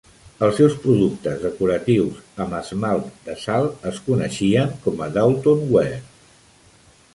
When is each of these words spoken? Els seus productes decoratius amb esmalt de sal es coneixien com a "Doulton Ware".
Els 0.45 0.55
seus 0.59 0.77
productes 0.85 1.43
decoratius 1.43 2.39
amb 2.45 2.57
esmalt 2.61 3.13
de 3.29 3.37
sal 3.43 3.69
es 3.93 4.01
coneixien 4.09 4.75
com 4.89 5.07
a 5.09 5.13
"Doulton 5.21 5.65
Ware". 5.77 6.03